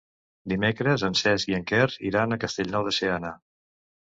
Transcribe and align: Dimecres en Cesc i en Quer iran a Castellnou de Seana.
Dimecres 0.53 1.03
en 1.07 1.17
Cesc 1.19 1.51
i 1.51 1.57
en 1.57 1.67
Quer 1.73 1.83
iran 2.13 2.35
a 2.35 2.41
Castellnou 2.45 2.89
de 2.89 2.97
Seana. 3.03 3.35